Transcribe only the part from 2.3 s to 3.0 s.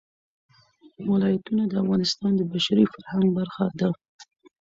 د بشري